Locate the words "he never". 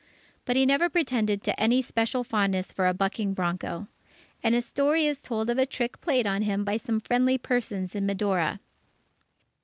0.55-0.89